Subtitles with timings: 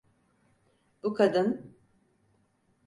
[1.03, 1.75] Bu kadın…